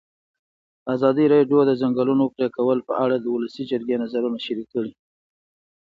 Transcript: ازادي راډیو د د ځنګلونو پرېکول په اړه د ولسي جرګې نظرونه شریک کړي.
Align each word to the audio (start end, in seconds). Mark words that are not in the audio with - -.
ازادي 0.95 1.25
راډیو 1.33 1.59
د 1.65 1.67
د 1.69 1.71
ځنګلونو 1.81 2.23
پرېکول 2.35 2.77
په 2.87 2.93
اړه 3.03 3.15
د 3.19 3.25
ولسي 3.35 3.63
جرګې 3.71 3.95
نظرونه 4.03 4.37
شریک 4.45 4.67
کړي. 4.75 4.91